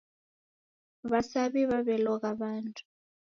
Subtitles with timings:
[1.11, 2.81] W'asaw'i w'aw'elogha w'andu.